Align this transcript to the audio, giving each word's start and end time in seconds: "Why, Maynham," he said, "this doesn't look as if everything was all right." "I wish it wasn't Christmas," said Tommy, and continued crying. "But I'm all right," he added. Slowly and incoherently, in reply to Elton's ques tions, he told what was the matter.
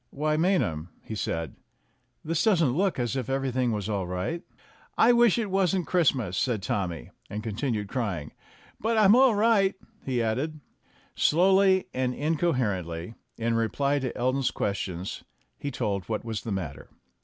"Why, 0.09 0.35
Maynham," 0.35 0.89
he 1.03 1.13
said, 1.13 1.55
"this 2.25 2.43
doesn't 2.43 2.71
look 2.75 2.97
as 2.97 3.15
if 3.15 3.29
everything 3.29 3.71
was 3.71 3.87
all 3.87 4.07
right." 4.07 4.41
"I 4.97 5.11
wish 5.13 5.37
it 5.37 5.51
wasn't 5.51 5.85
Christmas," 5.85 6.39
said 6.39 6.63
Tommy, 6.63 7.11
and 7.29 7.43
continued 7.43 7.87
crying. 7.87 8.31
"But 8.79 8.97
I'm 8.97 9.15
all 9.15 9.35
right," 9.35 9.75
he 10.03 10.23
added. 10.23 10.59
Slowly 11.15 11.85
and 11.93 12.15
incoherently, 12.15 13.13
in 13.37 13.53
reply 13.53 13.99
to 13.99 14.17
Elton's 14.17 14.49
ques 14.49 14.77
tions, 14.77 15.23
he 15.59 15.69
told 15.69 16.05
what 16.09 16.25
was 16.25 16.41
the 16.41 16.51
matter. 16.51 16.89